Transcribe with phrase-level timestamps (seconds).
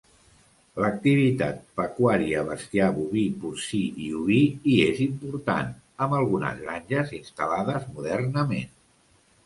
[0.83, 4.41] L'activitat pecuària -bestiar boví, porcí i oví-
[4.73, 5.73] hi és important,
[6.07, 8.79] amb algunes granges instal·lades modernament.